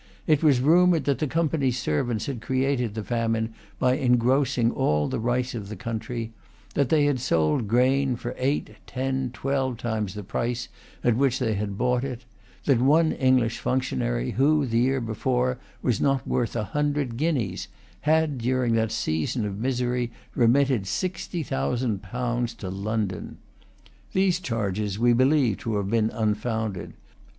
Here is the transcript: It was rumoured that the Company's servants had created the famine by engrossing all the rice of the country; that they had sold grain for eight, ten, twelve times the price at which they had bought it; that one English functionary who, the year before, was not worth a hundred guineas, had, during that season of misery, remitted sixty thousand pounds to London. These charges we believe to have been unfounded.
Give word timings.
It 0.25 0.41
was 0.41 0.61
rumoured 0.61 1.03
that 1.03 1.19
the 1.19 1.27
Company's 1.27 1.77
servants 1.77 2.25
had 2.25 2.41
created 2.41 2.95
the 2.95 3.03
famine 3.03 3.53
by 3.77 3.97
engrossing 3.97 4.71
all 4.71 5.07
the 5.07 5.19
rice 5.19 5.53
of 5.53 5.69
the 5.69 5.75
country; 5.75 6.33
that 6.73 6.89
they 6.89 7.05
had 7.05 7.19
sold 7.19 7.67
grain 7.67 8.15
for 8.15 8.33
eight, 8.39 8.71
ten, 8.87 9.29
twelve 9.31 9.77
times 9.77 10.15
the 10.15 10.23
price 10.23 10.69
at 11.03 11.15
which 11.15 11.37
they 11.37 11.53
had 11.53 11.77
bought 11.77 12.03
it; 12.03 12.25
that 12.65 12.81
one 12.81 13.11
English 13.11 13.59
functionary 13.59 14.31
who, 14.31 14.65
the 14.65 14.79
year 14.79 14.99
before, 15.01 15.59
was 15.83 16.01
not 16.01 16.27
worth 16.27 16.55
a 16.55 16.63
hundred 16.63 17.15
guineas, 17.15 17.67
had, 17.99 18.39
during 18.39 18.73
that 18.73 18.91
season 18.91 19.45
of 19.45 19.59
misery, 19.59 20.11
remitted 20.33 20.87
sixty 20.87 21.43
thousand 21.43 22.01
pounds 22.01 22.55
to 22.55 22.71
London. 22.71 23.37
These 24.13 24.39
charges 24.39 24.97
we 24.97 25.13
believe 25.13 25.57
to 25.59 25.75
have 25.75 25.91
been 25.91 26.09
unfounded. 26.09 26.93